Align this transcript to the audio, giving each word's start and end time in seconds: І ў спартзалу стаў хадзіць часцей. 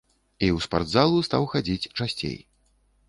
І 0.45 0.47
ў 0.55 0.65
спартзалу 0.67 1.21
стаў 1.27 1.45
хадзіць 1.53 1.89
часцей. 1.97 2.37